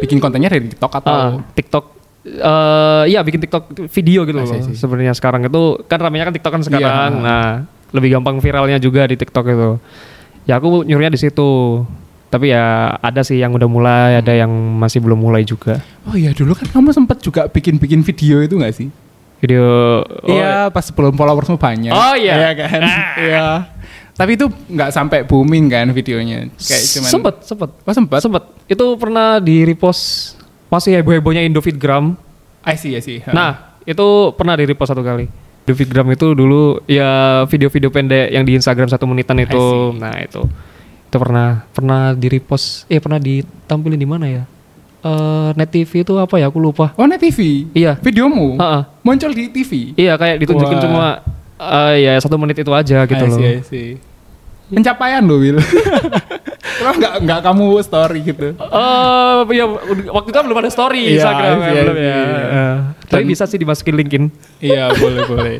bikin 0.00 0.16
kontennya 0.16 0.48
dari 0.48 0.64
TikTok 0.64 0.92
atau 0.96 1.12
Ah, 1.12 1.32
TikTok 1.52 1.99
eh 2.20 3.04
iya 3.08 3.24
bikin 3.24 3.40
TikTok 3.40 3.88
video 3.88 4.28
gitu 4.28 4.36
loh. 4.36 4.46
Sebenarnya 4.76 5.16
sekarang 5.16 5.48
itu 5.48 5.80
kan 5.88 5.98
ramenya 6.00 6.28
kan 6.28 6.34
TikTok 6.36 6.52
kan 6.52 6.62
sekarang. 6.64 7.12
Iya. 7.16 7.24
Nah, 7.24 7.48
lebih 7.96 8.18
gampang 8.18 8.36
viralnya 8.38 8.76
juga 8.76 9.08
di 9.08 9.16
TikTok 9.16 9.44
itu. 9.48 9.70
Ya 10.44 10.60
aku 10.60 10.84
nyuruhnya 10.84 11.12
di 11.16 11.20
situ. 11.20 11.82
Tapi 12.30 12.54
ya 12.54 12.94
ada 13.02 13.26
sih 13.26 13.42
yang 13.42 13.50
udah 13.58 13.66
mulai, 13.66 14.22
ada 14.22 14.30
yang 14.30 14.50
masih 14.78 15.02
belum 15.02 15.18
mulai 15.18 15.42
juga. 15.42 15.82
Oh 16.06 16.14
iya 16.14 16.30
dulu 16.30 16.54
kan 16.54 16.70
kamu 16.70 16.94
sempat 16.94 17.18
juga 17.18 17.50
bikin-bikin 17.50 18.06
video 18.06 18.38
itu 18.38 18.54
nggak 18.54 18.74
sih? 18.76 18.86
Video 19.42 19.64
oh, 20.04 20.30
Iya, 20.30 20.70
pas 20.70 20.84
sebelum 20.86 21.16
followersmu 21.16 21.58
banyak. 21.58 21.90
Oh, 21.90 22.14
iya. 22.14 22.34
Iya 22.38 22.50
kan? 22.54 22.80
Iya. 23.18 23.46
Tapi 24.14 24.36
itu 24.36 24.46
nggak 24.46 24.90
sampai 24.92 25.24
booming 25.24 25.72
kan 25.72 25.88
videonya. 25.90 26.46
Kayak 26.54 26.82
cuman 26.92 27.10
sempet 27.10 27.34
sempet 27.42 27.70
Oh, 27.82 27.94
sempat. 27.96 28.20
sempet 28.20 28.44
itu 28.68 28.86
pernah 29.00 29.40
di 29.40 29.64
repost 29.64 30.36
masih 30.70 30.94
heboh 30.94 31.12
hebohnya 31.12 31.42
Indofitgram 31.42 32.14
I 32.62 32.74
see, 32.74 32.94
I 32.94 33.00
see. 33.00 33.20
nah 33.28 33.74
itu 33.82 34.06
pernah 34.32 34.54
di 34.54 34.64
repost 34.64 34.90
satu 34.90 35.02
kali 35.02 35.26
Indofitgram 35.60 36.06
itu 36.08 36.32
dulu 36.32 36.80
ya 36.86 37.10
video-video 37.44 37.88
pendek 37.88 38.30
yang 38.30 38.42
di 38.42 38.54
Instagram 38.54 38.86
satu 38.86 39.04
menitan 39.04 39.36
itu 39.36 39.92
nah 39.94 40.14
itu 40.16 40.46
itu 41.04 41.16
pernah 41.16 41.66
pernah 41.68 42.14
di 42.14 42.26
repost 42.28 42.86
eh 42.86 42.96
pernah 42.96 43.18
ditampilin 43.18 43.98
di 43.98 44.06
mana 44.06 44.26
ya 44.26 44.44
Eh 45.00 45.50
net 45.56 45.72
TV 45.72 46.04
itu 46.04 46.12
apa 46.14 46.36
ya 46.36 46.52
aku 46.52 46.60
lupa 46.60 46.92
Oh, 46.92 47.08
net 47.08 47.16
TV. 47.16 47.64
Iya. 47.72 47.96
Videomu 47.96 48.60
Ha-ha. 48.60 48.84
muncul 49.00 49.32
di 49.32 49.48
TV. 49.48 49.96
iya 49.96 50.12
kayak 50.12 50.36
ditunjukin 50.38 50.76
Wah. 50.76 50.84
cuma 50.84 51.06
eh, 51.56 52.04
ya 52.04 52.12
satu 52.20 52.36
menit 52.36 52.60
itu 52.60 52.68
aja 52.68 53.08
gitu 53.08 53.16
I 53.16 53.30
loh 53.32 53.38
see, 53.40 53.48
I 53.48 53.64
see. 53.64 53.90
Pencapaian 54.68 55.24
loh, 55.24 55.40
Will. 55.40 55.56
Kenapa 56.80 56.96
nggak 56.96 57.14
nggak 57.20 57.40
kamu 57.44 57.66
story 57.80 58.18
gitu? 58.24 58.48
Eh, 58.56 59.38
ya 59.52 59.64
waktu 60.10 60.26
itu 60.26 60.34
kan 60.34 60.44
belum 60.44 60.58
ada 60.58 60.70
story 60.70 61.00
Iya, 61.04 61.12
Instagram 61.14 61.54
iya, 61.54 61.68
ya, 61.68 61.82
belum 61.82 61.96
iya. 61.96 62.08
ya. 62.08 62.22
Eh, 62.50 62.76
Tapi 63.06 63.22
Dan- 63.22 63.28
bisa 63.28 63.44
sih 63.44 63.58
dimasukin 63.58 63.94
linkin. 63.94 64.22
iya, 64.58 64.88
boleh, 64.90 65.22
boleh. 65.26 65.54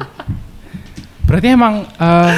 Berarti 1.22 1.46
emang 1.46 1.84
eh, 1.86 2.32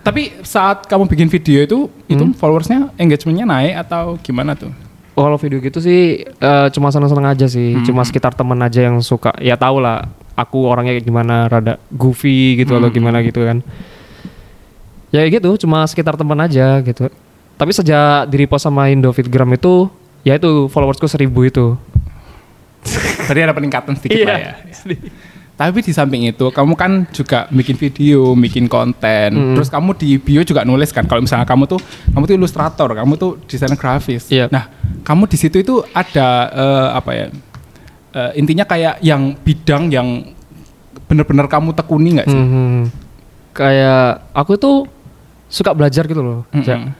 tapi 0.00 0.40
saat 0.40 0.84
kamu 0.84 1.04
bikin 1.06 1.28
video 1.28 1.58
itu 1.60 1.78
itu 2.06 2.22
Hmm. 2.22 2.32
followersnya 2.32 2.92
engagementnya 2.94 3.44
naik 3.44 3.74
atau 3.82 4.16
gimana 4.18 4.52
tuh? 4.52 4.72
Kalau 5.12 5.34
video 5.34 5.58
gitu 5.58 5.78
sih 5.78 6.00
eh, 6.22 6.66
cuma 6.70 6.88
seneng-seneng 6.88 7.26
aja 7.26 7.46
sih, 7.46 7.74
Hmm. 7.74 7.82
cuma 7.82 8.02
sekitar 8.02 8.32
temen 8.32 8.56
aja 8.58 8.84
yang 8.84 9.00
suka. 9.00 9.34
Ya 9.38 9.56
tau 9.56 9.78
lah, 9.78 10.06
aku 10.32 10.62
orangnya 10.64 10.94
kayak 10.94 11.04
gimana, 11.04 11.34
rada 11.46 11.74
goofy 11.90 12.54
gitu 12.56 12.72
atau 12.72 12.86
Hmm. 12.86 12.94
gimana 12.94 13.18
gitu 13.20 13.42
kan. 13.42 13.58
Ya 15.08 15.24
gitu, 15.24 15.48
cuma 15.58 15.82
sekitar 15.84 16.14
temen 16.14 16.36
aja 16.36 16.78
gitu. 16.80 17.08
Tapi 17.58 17.70
sejak 17.74 18.30
di 18.30 18.36
repost 18.38 18.64
sama 18.64 18.86
Indofitgram 18.86 19.50
itu, 19.52 19.90
ya 20.22 20.38
itu 20.38 20.70
followersku 20.70 21.10
seribu 21.10 21.42
itu. 21.42 21.74
Berarti 23.26 23.40
ada 23.42 23.52
peningkatan 23.52 23.98
sedikit 23.98 24.22
Iya. 24.22 24.30
lah 24.30 24.38
ya. 24.38 24.52
Tapi 25.58 25.82
di 25.82 25.90
samping 25.90 26.22
itu, 26.22 26.54
kamu 26.54 26.78
kan 26.78 27.02
juga 27.10 27.50
bikin 27.50 27.74
video, 27.74 28.30
bikin 28.38 28.70
konten. 28.70 29.34
Mm. 29.34 29.54
Terus 29.58 29.66
kamu 29.66 29.90
di 29.98 30.14
bio 30.14 30.46
juga 30.46 30.62
nulis 30.62 30.94
kan, 30.94 31.02
kalau 31.02 31.18
misalnya 31.18 31.42
kamu 31.42 31.66
tuh, 31.66 31.82
kamu 32.14 32.30
tuh 32.30 32.34
ilustrator, 32.38 32.88
kamu 32.94 33.18
tuh 33.18 33.42
desainer 33.50 33.74
grafis. 33.74 34.30
Iya. 34.30 34.46
Nah, 34.54 34.70
kamu 35.02 35.26
di 35.26 35.34
situ 35.34 35.58
itu 35.58 35.82
ada 35.90 36.28
eh, 36.54 36.88
apa 36.94 37.10
ya? 37.10 37.26
eh, 38.14 38.30
intinya 38.38 38.62
kayak 38.64 39.02
yang 39.02 39.34
bidang 39.34 39.90
yang 39.90 40.30
bener-bener 41.10 41.50
kamu 41.50 41.74
tekuni 41.74 42.22
nggak 42.22 42.28
sih? 42.30 42.38
Mhm. 42.38 42.82
Kayak 43.50 44.30
aku 44.30 44.54
tuh 44.54 44.86
suka 45.50 45.74
belajar 45.74 46.06
gitu 46.06 46.22
loh. 46.22 46.40
Mm-mm. 46.54 46.62
Ja- 46.62 46.94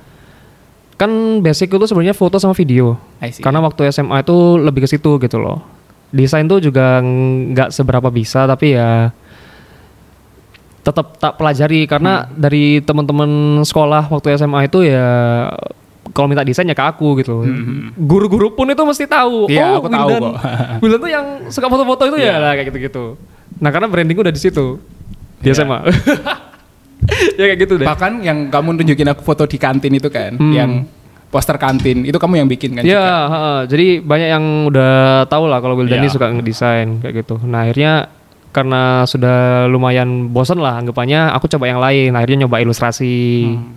Kan 0.98 1.10
basic 1.40 1.70
itu 1.70 1.86
sebenarnya 1.86 2.12
foto 2.12 2.36
sama 2.36 2.52
video. 2.52 2.98
Karena 3.38 3.62
waktu 3.62 3.86
SMA 3.88 4.18
itu 4.18 4.34
lebih 4.58 4.82
ke 4.82 4.90
situ 4.90 5.16
gitu 5.16 5.38
loh. 5.38 5.62
Desain 6.10 6.42
tuh 6.42 6.58
juga 6.58 6.98
nggak 6.98 7.70
seberapa 7.70 8.08
bisa 8.08 8.44
tapi 8.44 8.72
ya 8.72 9.14
tetap 10.80 11.14
tak 11.16 11.36
pelajari 11.36 11.84
karena 11.84 12.24
Hmm. 12.24 12.32
dari 12.34 12.80
teman-teman 12.80 13.28
sekolah 13.62 14.08
waktu 14.08 14.34
SMA 14.34 14.64
itu 14.64 14.82
ya 14.82 15.06
kalau 16.08 16.24
minta 16.26 16.40
desainnya 16.40 16.72
ke 16.72 16.80
aku 16.82 17.20
gitu. 17.20 17.44
Hmm. 17.44 17.92
Guru-guru 17.94 18.50
pun 18.50 18.64
itu 18.66 18.80
mesti 18.80 19.04
tahu. 19.04 19.46
Iya, 19.46 19.68
oh, 19.68 19.84
aku 19.84 19.88
tahu 19.88 20.08
Wildan, 20.08 20.22
kok. 20.24 20.34
Wildan 20.82 20.98
tuh 20.98 21.10
yang 21.12 21.26
suka 21.46 21.68
foto-foto 21.68 22.02
itu 22.08 22.16
Iya. 22.16 22.32
ya 22.32 22.36
lah 22.40 22.52
kayak 22.56 22.66
gitu-gitu. 22.72 23.04
Nah, 23.60 23.68
karena 23.68 23.86
branding 23.86 24.16
udah 24.16 24.32
di 24.32 24.40
situ. 24.40 24.80
Di 25.38 25.52
Iya. 25.52 25.60
SMA. 25.60 25.78
ya 27.38 27.44
kayak 27.48 27.58
gitu 27.64 27.74
deh. 27.78 27.86
Bahkan 27.86 28.12
yang 28.22 28.38
kamu 28.48 28.82
tunjukin 28.82 29.08
aku 29.08 29.22
foto 29.22 29.44
di 29.44 29.56
kantin 29.56 29.92
itu 29.92 30.08
kan, 30.08 30.36
Hmm. 30.36 30.52
yang 30.52 30.70
poster 31.28 31.56
kantin, 31.56 32.02
itu 32.02 32.16
kamu 32.16 32.40
yang 32.40 32.48
bikin 32.48 32.72
kan? 32.72 32.82
Iya, 32.84 33.08
jadi 33.68 34.00
banyak 34.00 34.28
yang 34.28 34.44
udah 34.68 35.24
tahu 35.28 35.44
lah 35.44 35.60
kalau 35.60 35.76
Wildani 35.76 36.08
Iya. 36.08 36.14
suka 36.14 36.32
ngedesain 36.32 37.00
kayak 37.00 37.14
gitu. 37.22 37.36
Nah 37.42 37.68
akhirnya 37.68 38.08
karena 38.48 39.04
sudah 39.04 39.68
lumayan 39.68 40.32
bosan 40.32 40.56
lah 40.56 40.80
anggapannya, 40.80 41.30
aku 41.30 41.46
coba 41.46 41.68
yang 41.68 41.78
lain. 41.78 42.16
Akhirnya 42.16 42.48
nyoba 42.48 42.64
ilustrasi, 42.64 43.44
Hmm. 43.44 43.76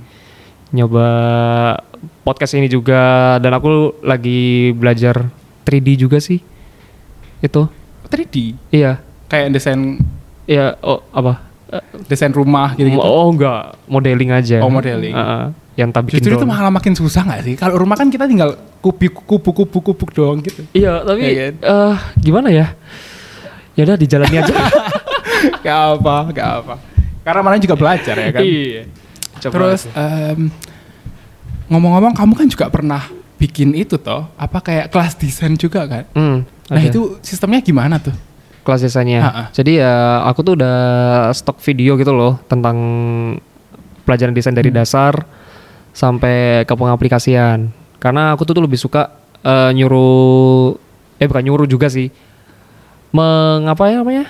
nyoba 0.72 1.08
podcast 2.24 2.56
ini 2.56 2.66
juga, 2.66 3.36
dan 3.38 3.52
aku 3.52 4.00
lagi 4.02 4.72
belajar 4.72 5.28
3D 5.62 6.00
juga 6.00 6.24
sih. 6.24 6.40
Itu, 7.42 7.68
3D, 8.08 8.56
iya, 8.72 9.04
kayak 9.28 9.52
desain 9.52 10.00
iya. 10.46 10.80
Oh 10.80 11.04
apa? 11.12 11.50
Eh, 11.72 11.80
desain 12.06 12.30
rumah 12.30 12.75
gitu-gitu. 12.75 13.00
Oh 13.00 13.32
enggak, 13.32 13.80
modeling 13.88 14.30
aja. 14.30 14.60
Oh, 14.60 14.68
modeling. 14.68 15.16
Ha-ha. 15.16 15.56
yang 15.72 15.88
tak 15.88 16.04
bikin 16.04 16.20
Justru 16.20 16.36
itu 16.36 16.44
malah 16.44 16.68
makin 16.68 16.92
susah 16.92 17.24
nggak 17.24 17.42
sih? 17.42 17.56
Kalau 17.56 17.80
rumah 17.80 17.96
kan 17.96 18.12
kita 18.12 18.28
tinggal 18.28 18.54
kubik 18.84 19.16
kubu 19.16 19.56
kubu 19.56 19.80
kubu 19.82 20.04
doang 20.12 20.44
gitu. 20.44 20.68
Iya, 20.75 21.00
tapi 21.01 21.24
Iya 21.24 21.32
kan? 21.48 21.54
eh, 21.63 21.96
gimana 22.20 22.51
ya? 22.51 22.75
Ya 23.74 23.88
udah 23.88 23.96
dijalani 23.96 24.36
aja. 24.38 24.51
gak 25.63 25.80
apa, 25.96 26.16
gak 26.36 26.50
apa. 26.60 26.75
Karena 27.24 27.40
mana 27.42 27.56
juga 27.56 27.80
belajar 27.80 28.13
ya 28.13 28.30
kan. 28.30 28.44
Iya. 28.44 28.84
Coba 29.40 29.54
Terus 29.56 29.82
em, 29.96 30.51
ngomong-ngomong 31.68 32.13
kamu 32.13 32.34
kan 32.36 32.48
juga 32.51 32.66
pernah 32.68 33.01
bikin 33.40 33.72
itu 33.74 33.96
toh, 33.96 34.28
apa 34.36 34.60
kayak 34.60 34.92
kelas 34.92 35.16
desain 35.18 35.56
juga 35.56 35.88
kan? 35.88 36.04
Hmm, 36.13 36.44
Nah 36.68 36.78
ada. 36.78 36.92
itu 36.92 37.18
sistemnya 37.24 37.63
gimana 37.63 37.96
tuh? 37.98 38.13
Kelas 38.62 38.82
desainnya. 38.82 39.22
Ha-ha. 39.25 39.44
Jadi 39.51 39.82
ya 39.82 40.25
aku 40.25 40.41
tuh 40.41 40.53
udah 40.58 40.77
stok 41.34 41.58
video 41.62 41.98
gitu 41.98 42.13
loh 42.13 42.38
tentang 42.46 42.77
pelajaran 44.06 44.34
desain 44.34 44.53
dari 44.53 44.70
Hmm. 44.70 44.80
dasar 44.82 45.13
sampai 45.91 46.63
ke 46.65 46.74
pengaplikasian. 46.74 47.70
Karena 48.01 48.34
aku 48.34 48.46
tuh, 48.48 48.58
tuh 48.58 48.63
lebih 48.65 48.80
suka 48.80 49.13
eh, 49.41 49.72
nyuruh 49.74 50.77
eh 51.18 51.25
bukan 51.25 51.44
nyuruh 51.46 51.68
juga 51.70 51.89
sih. 51.89 52.10
Mengapa 53.12 53.89
ya 53.89 54.01
namanya? 54.01 54.25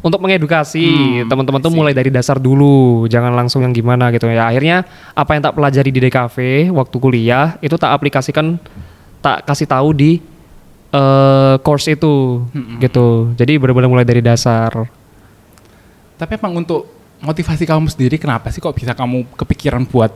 Untuk 0.00 0.16
mengedukasi 0.24 0.80
Hmm, 1.20 1.28
teman-teman 1.28 1.60
tuh 1.60 1.68
mulai 1.68 1.92
dari 1.92 2.08
dasar 2.08 2.40
dulu, 2.40 3.04
jangan 3.04 3.36
langsung 3.36 3.60
yang 3.60 3.76
gimana 3.76 4.08
gitu 4.08 4.32
ya. 4.32 4.48
Akhirnya 4.48 4.88
apa 5.12 5.36
yang 5.36 5.42
tak 5.44 5.52
pelajari 5.60 5.92
di 5.92 6.00
DKV 6.00 6.36
waktu 6.72 6.96
kuliah 6.96 7.60
itu 7.60 7.76
tak 7.76 7.92
aplikasikan, 7.92 8.56
tak 9.20 9.44
kasih 9.44 9.68
tahu 9.68 9.92
di 9.92 10.16
eh 10.90 11.54
course 11.60 11.86
itu 11.88 12.42
Mm-mm. 12.46 12.78
gitu. 12.78 13.06
Jadi 13.34 13.52
benar-benar 13.56 13.88
mulai 13.88 14.04
dari 14.04 14.18
dasar. 14.18 14.74
Tapi 16.16 16.32
emang 16.34 16.58
untuk 16.58 16.84
motivasi 17.20 17.62
kamu 17.62 17.86
sendiri 17.86 18.16
kenapa 18.16 18.48
sih 18.48 18.58
kok 18.58 18.72
bisa 18.72 18.90
kamu 18.90 19.24
kepikiran 19.34 19.84
buat 19.84 20.10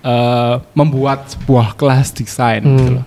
eh, 0.00 0.54
membuat 0.72 1.26
sebuah 1.28 1.74
kelas 1.74 2.10
desain 2.12 2.60
gitu 2.60 2.82
Hmm. 2.84 2.96
loh? 2.98 3.06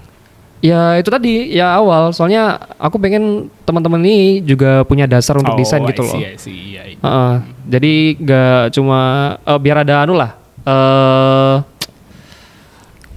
Ya 0.59 0.97
itu 0.97 1.07
tadi 1.07 1.51
ya 1.51 1.71
awal. 1.73 2.09
Soalnya 2.09 2.57
aku 2.75 2.97
pengen 2.97 3.47
teman-teman 3.61 4.01
ini 4.01 4.17
juga 4.41 4.81
punya 4.81 5.05
dasar 5.05 5.37
untuk 5.37 5.53
desain 5.53 5.77
Oh, 5.79 5.87
gitu 5.87 6.01
I 6.01 6.07
loh. 6.07 6.15
see, 6.15 6.25
I 6.25 6.35
see, 6.35 6.57
iya, 6.71 6.81
iya. 6.85 6.97
Heeh. 6.97 7.33
jadi 7.67 7.93
nggak 8.17 8.61
cuma 8.71 8.99
eh, 9.37 9.59
biar 9.59 9.77
ada 9.81 9.95
anu 10.01 10.13
lah. 10.13 10.31
eh 10.65 11.55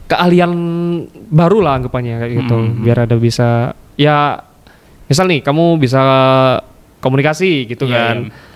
keahlian 0.06 0.52
baru 1.28 1.60
lah 1.60 1.72
anggapannya 1.76 2.14
kayak 2.18 2.32
gitu. 2.36 2.56
Hmm. 2.56 2.80
Biar 2.80 2.98
ada 3.04 3.16
bisa 3.16 3.72
ya 3.98 4.38
misal 5.04 5.26
nih 5.26 5.42
kamu 5.42 5.76
bisa 5.76 5.98
komunikasi 6.98 7.66
gitu 7.66 7.84
Iya, 7.84 7.94
kan. 7.94 8.16
iya. 8.30 8.46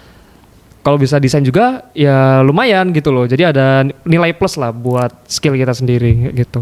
Kalau 0.82 0.98
bisa 0.98 1.22
desain 1.22 1.46
juga 1.46 1.86
ya 1.94 2.42
lumayan 2.42 2.90
gitu 2.90 3.14
loh. 3.14 3.22
Jadi 3.22 3.46
ada 3.46 3.86
nilai 4.02 4.34
plus 4.34 4.58
lah 4.58 4.74
buat 4.74 5.14
skill 5.30 5.54
kita 5.54 5.70
sendiri 5.70 6.34
gitu. 6.34 6.58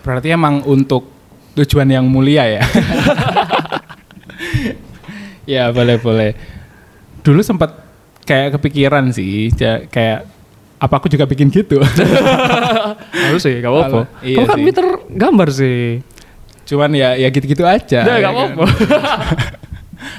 Berarti 0.00 0.32
emang 0.32 0.64
untuk 0.64 1.12
tujuan 1.52 1.92
yang 1.92 2.08
mulia 2.08 2.48
ya. 2.48 2.62
ya 5.44 5.68
boleh 5.70 6.00
boleh. 6.00 6.30
Dulu 7.20 7.44
sempat 7.44 7.76
kayak 8.24 8.56
kepikiran 8.58 9.12
sih, 9.12 9.52
kayak 9.92 10.24
apa 10.80 10.94
aku 10.98 11.06
juga 11.06 11.28
bikin 11.28 11.52
gitu. 11.52 11.78
Harus 13.28 13.42
sih, 13.44 13.60
gak 13.60 13.70
apa-apa. 13.70 14.00
Iya 14.24 14.36
Kamu 14.42 14.46
kan 14.48 14.58
pinter 14.58 14.86
gambar 15.12 15.48
sih. 15.52 16.00
Cuman 16.66 16.90
ya 16.92 17.14
ya 17.14 17.28
gitu-gitu 17.28 17.62
aja. 17.62 18.00
Ya, 18.02 18.14
ya 18.16 18.16
gak 18.20 18.32
kan. 18.32 18.34
apa-apa. 18.34 18.64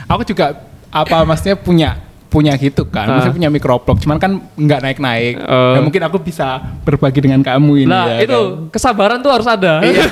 Aku 0.16 0.24
juga 0.24 0.46
apa 0.94 1.18
maksudnya 1.26 1.58
punya 1.58 1.90
punya 2.30 2.58
gitu 2.58 2.82
kan, 2.90 3.06
Ah. 3.06 3.14
maksudnya 3.22 3.38
punya 3.38 3.50
microblog, 3.54 3.98
cuman 4.02 4.18
kan 4.18 4.32
nggak 4.58 4.80
naik-naik. 4.82 5.38
Eh. 5.38 5.74
Ya 5.78 5.80
mungkin 5.86 6.02
aku 6.02 6.18
bisa 6.18 6.66
berbagi 6.82 7.22
dengan 7.22 7.46
kamu 7.46 7.86
ini. 7.86 7.94
Nah, 7.94 8.10
ya 8.18 8.26
itu 8.26 8.34
kan. 8.34 8.74
kesabaran 8.74 9.22
tuh 9.22 9.30
harus 9.30 9.46
ada. 9.46 9.86
Iya. 9.86 10.10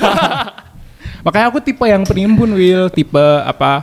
Makanya 1.26 1.50
aku 1.50 1.58
tipe 1.58 1.82
yang 1.82 2.06
penimbun 2.06 2.54
Will, 2.54 2.86
tipe 2.94 3.18
apa 3.42 3.82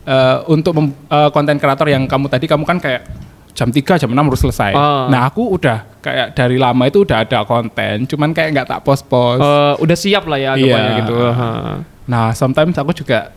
eh, 0.00 0.36
untuk 0.48 0.80
eh, 0.80 1.28
konten 1.28 1.60
kreator 1.60 1.92
yang 1.92 2.08
kamu 2.08 2.32
tadi 2.32 2.48
kamu 2.48 2.64
kan 2.64 2.80
kayak 2.80 3.04
jam 3.58 3.74
3 3.74 3.98
jam 3.98 4.10
6 4.14 4.14
harus 4.14 4.40
selesai. 4.46 4.70
Ah. 4.78 5.10
Nah, 5.10 5.26
aku 5.26 5.58
udah 5.58 5.82
kayak 5.98 6.38
dari 6.38 6.54
lama 6.54 6.86
itu 6.86 7.02
udah 7.02 7.26
ada 7.26 7.42
konten, 7.42 8.06
cuman 8.06 8.30
kayak 8.30 8.54
nggak 8.54 8.68
tak 8.70 8.80
post-post. 8.86 9.42
Eh, 9.42 9.74
udah 9.82 9.96
siap 9.98 10.30
lah 10.30 10.38
ya 10.38 10.54
anggapannya 10.54 10.92
Iya. 10.94 10.98
gitu. 11.02 11.16
Ha. 11.18 11.48
Nah, 12.06 12.26
sometimes 12.38 12.78
aku 12.78 12.94
juga 12.94 13.34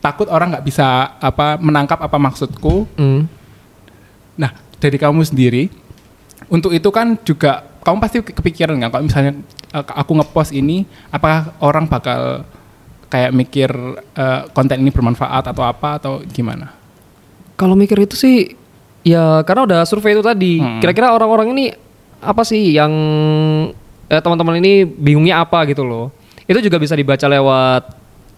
takut 0.00 0.24
orang 0.32 0.56
nggak 0.56 0.64
bisa 0.64 1.20
apa 1.20 1.60
menangkap 1.60 2.00
apa 2.00 2.16
maksudku. 2.16 2.88
Hmm. 2.96 3.28
Nah, 4.40 4.56
dari 4.80 4.96
kamu 4.96 5.20
sendiri, 5.20 5.68
untuk 6.48 6.72
itu 6.72 6.88
kan 6.88 7.20
juga 7.20 7.68
kamu 7.84 7.96
pasti 8.00 8.24
kepikiran 8.24 8.80
nggak 8.80 8.90
kalau 8.90 9.04
misalnya 9.04 9.32
eh, 9.76 9.84
aku 9.84 10.16
ngepost 10.16 10.56
ini, 10.56 10.88
apakah 11.12 11.52
orang 11.60 11.84
bakal 11.92 12.48
kayak 13.12 13.36
mikir 13.36 13.68
eh, 14.16 14.40
konten 14.56 14.80
ini 14.80 14.88
bermanfaat 14.88 15.52
atau 15.52 15.60
apa 15.60 16.00
atau 16.00 16.24
gimana? 16.24 16.72
Kalau 17.60 17.76
mikir 17.76 18.00
itu 18.00 18.16
sih 18.16 18.56
ya 19.02 19.42
karena 19.42 19.62
udah 19.64 19.80
survei 19.82 20.14
itu 20.14 20.22
tadi. 20.22 20.58
Hmm. 20.58 20.78
Kira-kira 20.78 21.10
orang-orang 21.10 21.52
ini 21.52 21.64
apa 22.18 22.42
sih 22.42 22.72
yang 22.72 22.92
eh, 24.06 24.20
teman-teman 24.20 24.58
ini 24.58 24.82
bingungnya 24.84 25.42
apa 25.42 25.66
gitu 25.66 25.82
loh. 25.82 26.10
Itu 26.44 26.58
juga 26.58 26.76
bisa 26.76 26.94
dibaca 26.94 27.26
lewat 27.26 27.82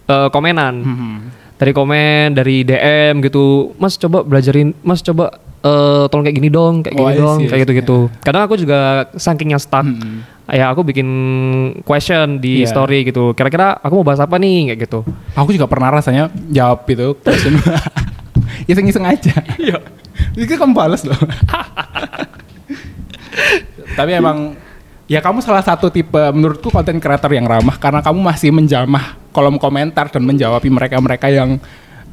eh, 0.07 0.29
komenan. 0.29 0.75
Hmm. 0.81 1.19
Dari 1.55 1.71
komen, 1.71 2.35
dari 2.35 2.67
DM 2.67 3.23
gitu. 3.23 3.71
Mas 3.79 3.95
coba 3.95 4.21
belajarin, 4.21 4.75
Mas 4.83 4.99
coba 4.99 5.39
eh, 5.63 6.03
tolong 6.11 6.27
kayak 6.27 6.37
gini 6.37 6.49
dong, 6.51 6.83
kayak 6.83 6.93
Oh, 6.93 7.07
gini 7.07 7.15
dong, 7.15 7.37
kayak 7.47 7.61
gitu-gitu. 7.63 7.97
Kadang 8.19 8.43
aku 8.43 8.59
juga 8.59 9.07
sakingnya 9.15 9.55
stuck. 9.55 9.87
Hmm. 9.87 10.27
Ya 10.45 10.69
aku 10.69 10.85
bikin 10.85 11.07
question 11.81 12.37
di 12.37 12.61
Iya. 12.61 12.69
story 12.69 13.01
gitu. 13.01 13.33
Kira-kira 13.33 13.81
aku 13.81 13.97
mau 13.97 14.05
bahas 14.05 14.21
apa 14.21 14.37
nih 14.37 14.69
kayak 14.69 14.79
gitu. 14.85 15.01
Aku 15.33 15.49
juga 15.49 15.65
pernah 15.65 15.89
rasanya 15.89 16.29
jawab 16.51 16.85
itu 16.85 17.17
question. 17.17 17.57
Iseng-iseng 18.69 19.05
aja. 19.05 19.33
Iya. 19.57 19.79
Itu 20.35 20.55
kamu 20.55 20.73
balas 20.75 21.03
loh. 21.03 21.17
Tapi 23.95 24.11
emang 24.15 24.55
ya 25.05 25.21
kamu 25.21 25.39
salah 25.45 25.61
satu 25.61 25.93
tipe 25.93 26.19
menurutku 26.33 26.73
konten 26.73 26.97
kreator 26.97 27.29
yang 27.31 27.45
ramah 27.45 27.77
karena 27.77 28.01
kamu 28.01 28.19
masih 28.25 28.49
menjamah 28.49 29.15
kolom 29.29 29.61
komentar 29.61 30.09
dan 30.09 30.23
menjawabi 30.25 30.67
mereka-mereka 30.71 31.27
yang 31.29 31.59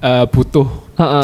eh, 0.02 0.24
butuh 0.28 0.68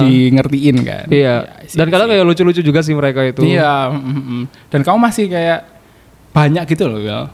di 0.01 0.33
ngertiin 0.33 0.77
kan. 0.83 1.07
Iya. 1.11 1.67
See, 1.69 1.77
Dan 1.77 1.93
kadang 1.93 2.09
kayak 2.09 2.25
lucu-lucu 2.25 2.63
juga 2.65 2.81
sih 2.81 2.97
mereka 2.97 3.23
itu. 3.27 3.45
Iya, 3.45 3.93
mm, 3.93 4.01
mm. 4.01 4.43
dan 4.73 4.81
kamu 4.83 4.99
masih 4.99 5.29
kayak 5.29 5.61
banyak 6.33 6.65
gitu 6.71 6.89
loh, 6.89 7.29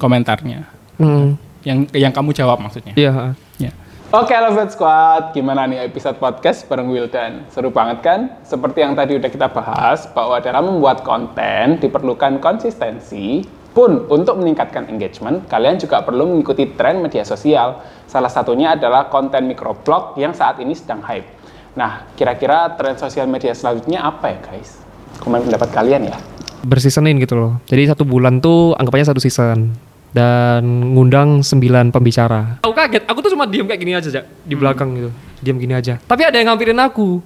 komentarnya. 0.00 0.66
Hmm. 0.98 1.38
Yang 1.62 1.78
yang 1.94 2.12
kamu 2.14 2.34
jawab 2.34 2.58
maksudnya. 2.62 2.94
Iya. 2.98 3.34
Ya. 3.58 3.72
Oke, 4.08 4.32
Lovebird 4.32 4.72
Squad, 4.72 5.36
gimana 5.36 5.68
nih 5.68 5.84
episode 5.84 6.16
podcast 6.16 6.64
bareng 6.64 6.88
Wildan? 6.88 7.44
Seru 7.52 7.68
banget 7.68 8.00
kan? 8.00 8.40
Seperti 8.40 8.80
yang 8.80 8.96
tadi 8.96 9.20
udah 9.20 9.28
kita 9.28 9.52
bahas, 9.52 10.08
bahwa 10.16 10.40
dalam 10.40 10.64
membuat 10.64 11.04
konten 11.04 11.76
diperlukan 11.76 12.40
konsistensi, 12.40 13.44
pun 13.76 14.08
untuk 14.08 14.40
meningkatkan 14.40 14.88
engagement, 14.88 15.44
kalian 15.52 15.76
juga 15.76 16.00
perlu 16.00 16.24
mengikuti 16.24 16.72
tren 16.72 17.04
media 17.04 17.20
sosial. 17.20 17.84
Salah 18.08 18.32
satunya 18.32 18.72
adalah 18.80 19.12
konten 19.12 19.44
microblog 19.44 20.16
yang 20.16 20.32
saat 20.32 20.56
ini 20.56 20.72
sedang 20.72 21.04
hype. 21.04 21.28
Nah, 21.76 22.08
kira-kira 22.16 22.80
tren 22.80 22.96
sosial 22.96 23.28
media 23.28 23.52
selanjutnya 23.52 24.08
apa 24.08 24.32
ya, 24.32 24.38
guys? 24.40 24.80
Komen 25.20 25.44
pendapat 25.44 25.68
kalian 25.68 26.08
ya. 26.08 26.16
Berseasonin 26.64 27.20
gitu 27.20 27.36
loh. 27.36 27.60
Jadi 27.68 27.92
satu 27.92 28.08
bulan 28.08 28.40
tuh 28.40 28.72
anggapannya 28.72 29.12
satu 29.12 29.20
season 29.20 29.87
dan 30.12 30.62
ngundang 30.94 31.44
9 31.44 31.92
pembicara. 31.92 32.60
Aku 32.64 32.72
kaget, 32.72 33.04
aku 33.04 33.18
tuh 33.20 33.30
cuma 33.36 33.44
diem 33.44 33.66
kayak 33.68 33.80
gini 33.80 33.92
aja, 33.94 34.08
Jak, 34.08 34.24
di 34.44 34.54
belakang 34.56 34.88
gitu. 34.96 35.10
Diem 35.44 35.56
gini 35.60 35.74
aja. 35.76 36.00
Tapi 36.00 36.22
ada 36.24 36.36
yang 36.40 36.54
ngampirin 36.54 36.80
aku. 36.80 37.20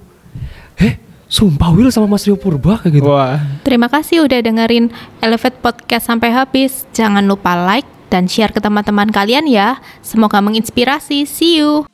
Eh, 0.77 0.99
sumpah 1.31 1.71
Will 1.73 1.89
sama 1.89 2.05
Mas 2.05 2.27
Rio 2.27 2.37
Purba 2.37 2.77
kayak 2.81 2.93
gitu. 3.01 3.09
Wah, 3.09 3.41
Terima 3.65 3.87
kasih 3.89 4.25
udah 4.27 4.39
dengerin 4.43 4.91
Elevate 5.23 5.57
Podcast 5.63 6.05
sampai 6.11 6.29
habis. 6.29 6.85
Jangan 6.93 7.25
lupa 7.25 7.55
like 7.57 7.87
dan 8.13 8.29
share 8.29 8.53
ke 8.53 8.61
teman-teman 8.61 9.09
kalian 9.09 9.49
ya. 9.49 9.81
Semoga 10.05 10.37
menginspirasi. 10.43 11.25
See 11.25 11.57
you. 11.57 11.89